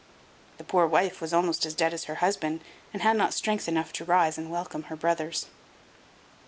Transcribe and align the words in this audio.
The 0.57 0.63
poor 0.63 0.87
wife 0.87 1.21
was 1.21 1.31
almost 1.31 1.63
as 1.63 1.75
dead 1.75 1.93
as 1.93 2.05
her 2.05 2.15
husband, 2.25 2.61
and 2.91 3.03
had 3.03 3.15
not 3.15 3.35
strength 3.35 3.67
enough 3.67 3.93
to 3.93 4.03
rise 4.03 4.35
and 4.35 4.49
welcome 4.49 4.85
her 4.89 4.95
brothers. 4.95 5.45